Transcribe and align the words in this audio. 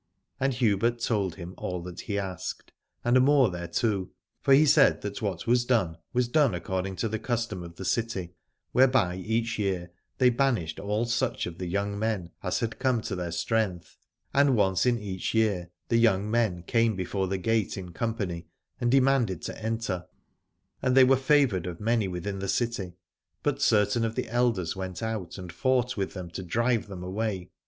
And 0.39 0.55
Hubert 0.55 0.97
told 0.97 1.35
him 1.35 1.53
all 1.59 1.79
that 1.83 1.99
he 1.99 2.17
asked, 2.17 2.71
and 3.05 3.21
more 3.21 3.51
thereto: 3.51 4.09
for 4.41 4.51
he 4.51 4.65
said 4.65 5.01
that 5.01 5.21
what 5.21 5.45
was 5.45 5.63
done 5.63 5.95
was 6.11 6.27
done 6.27 6.55
according 6.55 6.95
to 6.95 7.07
the 7.07 7.19
custom 7.19 7.61
of 7.61 7.75
the 7.75 7.85
city, 7.85 8.33
whereby 8.71 9.15
each 9.17 9.59
year 9.59 9.91
they 10.17 10.31
banished 10.31 10.79
all 10.79 11.05
such 11.05 11.45
of 11.45 11.59
the 11.59 11.67
young 11.67 11.99
men 11.99 12.31
as 12.41 12.61
had 12.61 12.79
come 12.79 13.01
to 13.03 13.15
their 13.15 13.29
strength: 13.31 13.99
and 14.33 14.55
once 14.55 14.87
in 14.87 14.97
each 14.97 15.35
year 15.35 15.69
the 15.89 15.97
young 15.97 16.31
men 16.31 16.63
came 16.63 16.95
before 16.95 17.27
the 17.27 17.37
gate 17.37 17.77
in 17.77 17.89
a 17.89 17.91
company 17.91 18.47
and 18.79 18.89
demanded 18.89 19.43
to 19.43 19.63
enter, 19.63 20.07
and 20.81 20.97
they 20.97 21.03
were 21.03 21.15
favoured 21.15 21.67
of 21.67 21.79
many 21.79 22.07
within 22.07 22.39
the 22.39 22.47
city, 22.49 22.95
but 23.43 23.61
certain 23.61 24.03
of 24.03 24.15
the 24.15 24.27
elders 24.29 24.75
went 24.75 25.03
out 25.03 25.37
and 25.37 25.53
fought 25.53 25.95
with 25.95 26.15
them 26.15 26.27
to 26.27 26.41
drive 26.41 26.87
them 26.87 27.03
away. 27.03 27.51